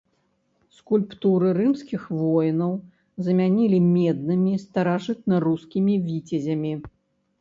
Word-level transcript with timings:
Скульптуры 0.77 1.51
рымскіх 1.57 2.07
воінаў 2.23 2.73
замянілі 3.27 3.79
меднымі 3.93 4.53
старажытнарускімі 4.65 5.93
віцязямі. 6.11 6.73